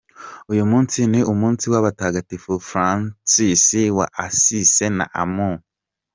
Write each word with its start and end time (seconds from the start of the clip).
Uyu 0.51 0.63
munsi 0.71 0.99
ni 1.11 1.21
umunsi 1.33 1.65
w’abatagatifu 1.71 2.51
Francis 2.69 3.65
wa 3.97 4.07
Assise 4.25 4.85
na 4.97 5.05
Amun. 5.23 5.55